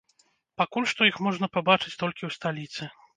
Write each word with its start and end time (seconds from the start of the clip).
Пакуль 0.61 0.87
што 0.91 1.09
іх 1.09 1.19
можна 1.25 1.49
пабачыць 1.57 1.99
толькі 2.03 2.23
ў 2.29 2.37
сталіцы. 2.37 2.89